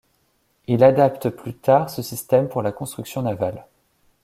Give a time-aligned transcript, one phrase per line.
[0.65, 3.67] Il adapte plus tard ce système pour la construction navale.